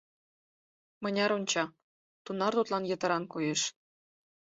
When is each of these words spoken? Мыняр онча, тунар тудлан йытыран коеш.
Мыняр 1.03 1.31
онча, 1.37 1.63
тунар 2.23 2.53
тудлан 2.57 2.83
йытыран 2.89 3.23
коеш. 3.33 3.61